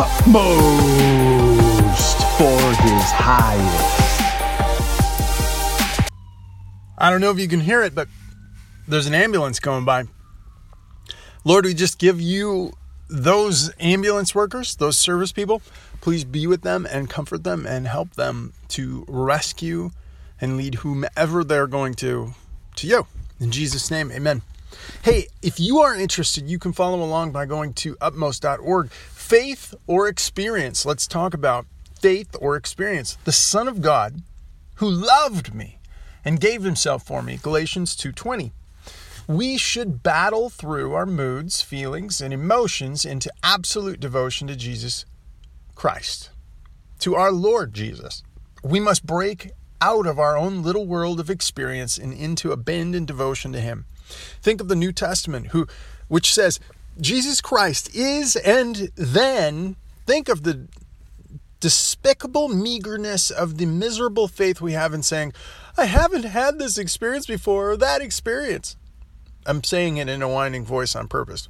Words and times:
utmost 0.00 1.58
for 2.38 2.60
his 2.82 3.10
highest. 3.10 3.98
I 6.96 7.10
don't 7.10 7.20
know 7.20 7.32
if 7.32 7.40
you 7.40 7.48
can 7.48 7.58
hear 7.58 7.82
it, 7.82 7.96
but 7.96 8.06
there's 8.86 9.06
an 9.06 9.14
ambulance 9.14 9.58
going 9.58 9.84
by. 9.84 10.04
Lord, 11.44 11.64
we 11.64 11.74
just 11.74 11.98
give 11.98 12.20
you 12.20 12.74
those 13.08 13.72
ambulance 13.80 14.36
workers, 14.36 14.76
those 14.76 14.96
service 14.96 15.32
people. 15.32 15.62
Please 16.00 16.22
be 16.22 16.46
with 16.46 16.62
them 16.62 16.86
and 16.88 17.10
comfort 17.10 17.42
them 17.42 17.66
and 17.66 17.88
help 17.88 18.14
them 18.14 18.52
to 18.68 19.04
rescue 19.08 19.90
and 20.40 20.56
lead 20.56 20.76
whomever 20.76 21.42
they're 21.42 21.66
going 21.66 21.94
to 21.94 22.34
to 22.76 22.86
you. 22.86 23.04
In 23.40 23.50
Jesus' 23.50 23.90
name, 23.90 24.12
amen. 24.12 24.42
Hey, 25.02 25.26
if 25.42 25.58
you 25.58 25.78
are 25.78 25.94
interested, 25.94 26.48
you 26.48 26.58
can 26.58 26.72
follow 26.72 27.02
along 27.02 27.32
by 27.32 27.46
going 27.46 27.72
to 27.74 27.96
utmost.org. 28.00 28.90
Faith 29.28 29.74
or 29.86 30.08
experience. 30.08 30.86
Let's 30.86 31.06
talk 31.06 31.34
about 31.34 31.66
faith 32.00 32.34
or 32.40 32.56
experience. 32.56 33.18
The 33.24 33.30
Son 33.32 33.68
of 33.68 33.82
God 33.82 34.22
who 34.76 34.88
loved 34.88 35.54
me 35.54 35.80
and 36.24 36.40
gave 36.40 36.62
himself 36.62 37.02
for 37.02 37.22
me. 37.22 37.36
Galatians 37.36 37.94
2:20. 37.94 38.52
We 39.26 39.58
should 39.58 40.02
battle 40.02 40.48
through 40.48 40.94
our 40.94 41.04
moods, 41.04 41.60
feelings, 41.60 42.22
and 42.22 42.32
emotions 42.32 43.04
into 43.04 43.30
absolute 43.42 44.00
devotion 44.00 44.48
to 44.48 44.56
Jesus 44.56 45.04
Christ, 45.74 46.30
to 47.00 47.14
our 47.14 47.30
Lord 47.30 47.74
Jesus. 47.74 48.22
We 48.64 48.80
must 48.80 49.04
break 49.04 49.50
out 49.82 50.06
of 50.06 50.18
our 50.18 50.38
own 50.38 50.62
little 50.62 50.86
world 50.86 51.20
of 51.20 51.28
experience 51.28 51.98
and 51.98 52.14
into 52.14 52.50
abandoned 52.50 53.08
devotion 53.08 53.52
to 53.52 53.60
him. 53.60 53.84
Think 54.40 54.62
of 54.62 54.68
the 54.68 54.74
New 54.74 54.90
Testament 54.90 55.48
who 55.48 55.66
which 56.08 56.32
says 56.32 56.58
Jesus 57.00 57.40
Christ 57.40 57.94
is 57.94 58.36
and 58.36 58.90
then 58.96 59.76
think 60.06 60.28
of 60.28 60.42
the 60.42 60.68
despicable 61.60 62.48
meagerness 62.48 63.30
of 63.30 63.58
the 63.58 63.66
miserable 63.66 64.28
faith 64.28 64.60
we 64.60 64.72
have 64.72 64.94
in 64.94 65.02
saying, 65.02 65.32
I 65.76 65.86
haven't 65.86 66.24
had 66.24 66.58
this 66.58 66.78
experience 66.78 67.26
before 67.26 67.70
or 67.70 67.76
that 67.76 68.00
experience. 68.00 68.76
I'm 69.46 69.62
saying 69.64 69.96
it 69.96 70.08
in 70.08 70.22
a 70.22 70.28
whining 70.28 70.64
voice 70.64 70.94
on 70.94 71.08
purpose. 71.08 71.48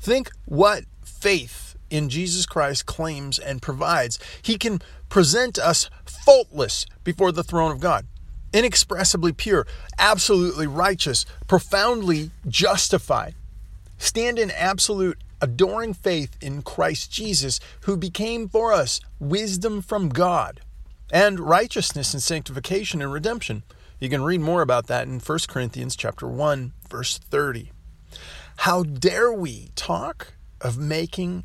Think 0.00 0.30
what 0.46 0.84
faith 1.04 1.76
in 1.90 2.08
Jesus 2.08 2.46
Christ 2.46 2.86
claims 2.86 3.38
and 3.38 3.62
provides. 3.62 4.18
He 4.40 4.56
can 4.56 4.80
present 5.08 5.58
us 5.58 5.90
faultless 6.04 6.86
before 7.04 7.32
the 7.32 7.44
throne 7.44 7.70
of 7.70 7.80
God, 7.80 8.06
inexpressibly 8.52 9.32
pure, 9.32 9.66
absolutely 9.98 10.66
righteous, 10.66 11.26
profoundly 11.46 12.30
justified. 12.48 13.34
Stand 14.02 14.36
in 14.36 14.50
absolute 14.50 15.16
adoring 15.40 15.94
faith 15.94 16.36
in 16.40 16.62
Christ 16.62 17.12
Jesus, 17.12 17.60
who 17.82 17.96
became 17.96 18.48
for 18.48 18.72
us 18.72 19.00
wisdom 19.20 19.80
from 19.80 20.08
God 20.08 20.60
and 21.12 21.38
righteousness 21.38 22.12
and 22.12 22.20
sanctification 22.20 23.00
and 23.00 23.12
redemption. 23.12 23.62
You 24.00 24.08
can 24.08 24.24
read 24.24 24.40
more 24.40 24.60
about 24.60 24.88
that 24.88 25.06
in 25.06 25.20
1 25.20 25.38
Corinthians 25.46 25.94
chapter 25.94 26.26
1 26.26 26.72
verse 26.90 27.16
30. 27.16 27.70
How 28.56 28.82
dare 28.82 29.32
we 29.32 29.70
talk 29.76 30.34
of 30.60 30.76
making 30.76 31.44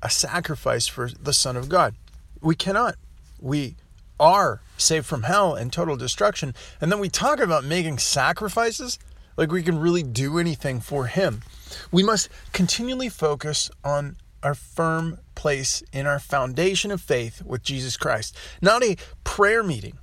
a 0.00 0.08
sacrifice 0.08 0.86
for 0.86 1.08
the 1.08 1.32
son 1.32 1.56
of 1.56 1.68
God? 1.68 1.96
We 2.40 2.54
cannot. 2.54 2.94
We 3.40 3.74
are 4.20 4.60
saved 4.78 5.06
from 5.06 5.24
hell 5.24 5.56
and 5.56 5.72
total 5.72 5.96
destruction, 5.96 6.54
and 6.80 6.92
then 6.92 7.00
we 7.00 7.08
talk 7.08 7.40
about 7.40 7.64
making 7.64 7.98
sacrifices 7.98 8.96
like 9.36 9.52
we 9.52 9.62
can 9.62 9.78
really 9.78 10.02
do 10.02 10.38
anything 10.38 10.80
for 10.80 11.06
him. 11.06 11.42
We 11.90 12.02
must 12.02 12.28
continually 12.52 13.08
focus 13.08 13.70
on 13.84 14.16
our 14.42 14.54
firm 14.54 15.18
place 15.34 15.82
in 15.92 16.06
our 16.06 16.18
foundation 16.18 16.90
of 16.90 17.00
faith 17.00 17.42
with 17.44 17.62
Jesus 17.62 17.96
Christ. 17.96 18.36
Not 18.60 18.82
a 18.82 18.96
prayer 19.24 19.62
meeting, 19.62 19.98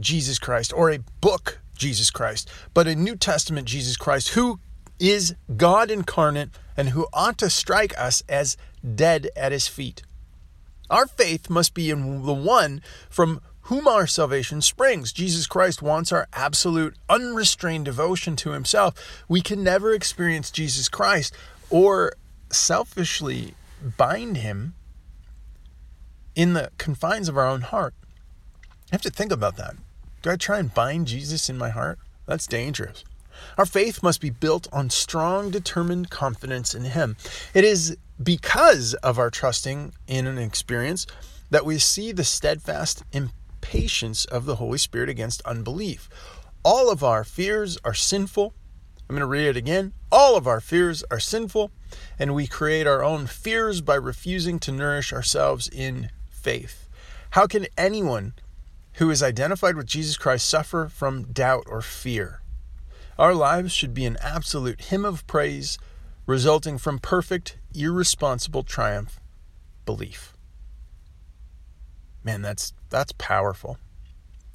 Jesus 0.00 0.38
Christ, 0.38 0.72
or 0.72 0.90
a 0.90 1.00
book, 1.20 1.60
Jesus 1.76 2.10
Christ, 2.10 2.50
but 2.72 2.86
a 2.86 2.94
New 2.94 3.16
Testament 3.16 3.68
Jesus 3.68 3.96
Christ 3.96 4.30
who 4.30 4.60
is 4.98 5.34
God 5.56 5.90
incarnate 5.90 6.50
and 6.76 6.90
who 6.90 7.06
ought 7.12 7.38
to 7.38 7.50
strike 7.50 7.98
us 7.98 8.22
as 8.28 8.56
dead 8.94 9.28
at 9.36 9.52
his 9.52 9.68
feet. 9.68 10.02
Our 10.90 11.06
faith 11.06 11.50
must 11.50 11.74
be 11.74 11.90
in 11.90 12.24
the 12.24 12.34
one 12.34 12.82
from 13.08 13.40
whom 13.64 13.88
our 13.88 14.06
salvation 14.06 14.60
springs. 14.60 15.12
Jesus 15.12 15.46
Christ 15.46 15.82
wants 15.82 16.12
our 16.12 16.26
absolute, 16.32 16.96
unrestrained 17.08 17.86
devotion 17.86 18.36
to 18.36 18.50
himself. 18.50 19.24
We 19.28 19.40
can 19.40 19.62
never 19.62 19.92
experience 19.92 20.50
Jesus 20.50 20.88
Christ 20.88 21.34
or 21.70 22.12
selfishly 22.50 23.54
bind 23.96 24.38
him 24.38 24.74
in 26.34 26.52
the 26.52 26.70
confines 26.78 27.28
of 27.28 27.38
our 27.38 27.46
own 27.46 27.62
heart. 27.62 27.94
I 28.92 28.96
have 28.96 29.02
to 29.02 29.10
think 29.10 29.32
about 29.32 29.56
that. 29.56 29.76
Do 30.22 30.30
I 30.30 30.36
try 30.36 30.58
and 30.58 30.72
bind 30.72 31.06
Jesus 31.06 31.48
in 31.48 31.56
my 31.56 31.70
heart? 31.70 31.98
That's 32.26 32.46
dangerous. 32.46 33.04
Our 33.58 33.66
faith 33.66 34.02
must 34.02 34.20
be 34.20 34.30
built 34.30 34.68
on 34.72 34.90
strong, 34.90 35.50
determined 35.50 36.10
confidence 36.10 36.74
in 36.74 36.84
Him. 36.84 37.16
It 37.52 37.64
is 37.64 37.96
because 38.22 38.94
of 38.94 39.18
our 39.18 39.30
trusting 39.30 39.92
in 40.06 40.26
an 40.26 40.38
experience 40.38 41.06
that 41.50 41.66
we 41.66 41.78
see 41.78 42.12
the 42.12 42.24
steadfast 42.24 43.02
impatience 43.74 44.24
of 44.26 44.44
the 44.44 44.56
Holy 44.56 44.78
Spirit 44.78 45.08
against 45.08 45.42
unbelief. 45.42 46.08
All 46.64 46.90
of 46.90 47.02
our 47.02 47.24
fears 47.24 47.76
are 47.84 47.92
sinful. 47.92 48.54
I'm 49.08 49.16
going 49.16 49.20
to 49.20 49.26
read 49.26 49.48
it 49.48 49.56
again. 49.56 49.92
All 50.12 50.36
of 50.36 50.46
our 50.46 50.60
fears 50.60 51.02
are 51.10 51.18
sinful, 51.18 51.72
and 52.16 52.34
we 52.34 52.46
create 52.46 52.86
our 52.86 53.02
own 53.02 53.26
fears 53.26 53.80
by 53.80 53.96
refusing 53.96 54.60
to 54.60 54.72
nourish 54.72 55.12
ourselves 55.12 55.68
in 55.68 56.10
faith. 56.30 56.88
How 57.30 57.48
can 57.48 57.66
anyone 57.76 58.34
who 58.94 59.10
is 59.10 59.24
identified 59.24 59.74
with 59.74 59.86
Jesus 59.86 60.16
Christ 60.16 60.48
suffer 60.48 60.88
from 60.88 61.32
doubt 61.32 61.64
or 61.66 61.82
fear? 61.82 62.42
Our 63.18 63.34
lives 63.34 63.72
should 63.72 63.92
be 63.92 64.06
an 64.06 64.18
absolute 64.22 64.82
hymn 64.82 65.04
of 65.04 65.26
praise 65.26 65.78
resulting 66.26 66.78
from 66.78 67.00
perfect, 67.00 67.58
irresponsible 67.74 68.62
triumph 68.62 69.18
belief. 69.84 70.33
Man, 72.24 72.40
that's 72.42 72.72
that's 72.88 73.12
powerful. 73.12 73.78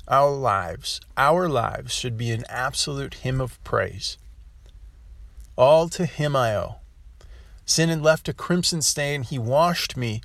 Our 0.08 0.32
lives, 0.32 1.00
our 1.16 1.48
lives 1.48 1.94
should 1.94 2.18
be 2.18 2.32
an 2.32 2.44
absolute 2.50 3.16
hymn 3.16 3.40
of 3.40 3.64
praise. 3.64 4.18
All 5.56 5.88
to 5.90 6.08
him 6.08 6.36
I 6.36 6.56
owe. 6.56 6.78
Sin 7.64 7.90
had 7.90 8.02
left 8.02 8.28
a 8.28 8.34
crimson 8.34 8.82
stain, 8.82 9.22
he 9.22 9.38
washed 9.38 9.96
me 9.96 10.22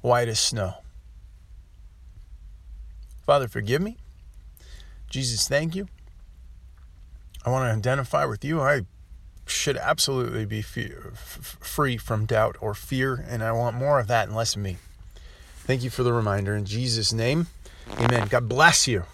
white 0.00 0.26
as 0.26 0.40
snow. 0.40 0.78
Father, 3.24 3.46
forgive 3.46 3.80
me. 3.80 3.96
Jesus, 5.08 5.46
thank 5.46 5.76
you. 5.76 5.86
I 7.44 7.50
want 7.50 7.70
to 7.70 7.78
identify 7.78 8.24
with 8.24 8.44
you. 8.44 8.60
I 8.60 8.82
should 9.46 9.76
absolutely 9.76 10.44
be 10.44 10.62
free 10.62 11.96
from 11.96 12.26
doubt 12.26 12.56
or 12.60 12.74
fear, 12.74 13.24
and 13.28 13.44
I 13.44 13.52
want 13.52 13.76
more 13.76 14.00
of 14.00 14.08
that 14.08 14.26
and 14.26 14.36
less 14.36 14.56
of 14.56 14.62
me. 14.62 14.78
Thank 15.68 15.84
you 15.84 15.90
for 15.90 16.02
the 16.02 16.14
reminder. 16.14 16.56
In 16.56 16.64
Jesus' 16.64 17.12
name, 17.12 17.46
amen. 18.00 18.28
God 18.28 18.48
bless 18.48 18.88
you. 18.88 19.04